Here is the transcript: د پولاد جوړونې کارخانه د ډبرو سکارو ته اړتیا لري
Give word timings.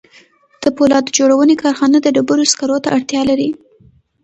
د 0.63 0.63
پولاد 0.77 1.05
جوړونې 1.17 1.55
کارخانه 1.63 1.97
د 2.01 2.07
ډبرو 2.15 2.49
سکارو 2.51 2.77
ته 2.83 2.89
اړتیا 2.97 3.21
لري 3.29 3.49